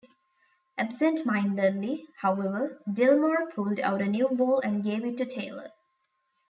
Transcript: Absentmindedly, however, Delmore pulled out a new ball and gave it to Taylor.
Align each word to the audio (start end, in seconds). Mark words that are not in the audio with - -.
Absentmindedly, 0.79 2.07
however, 2.21 2.79
Delmore 2.91 3.51
pulled 3.51 3.79
out 3.81 4.01
a 4.01 4.07
new 4.07 4.29
ball 4.29 4.59
and 4.61 4.83
gave 4.83 5.05
it 5.05 5.15
to 5.17 5.27
Taylor. 5.27 5.69